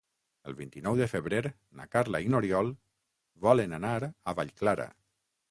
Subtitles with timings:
[0.51, 1.41] El vint-i-nou de febrer
[1.81, 2.73] na Carla i n'Oriol
[3.49, 4.91] volen anar a Vallclara.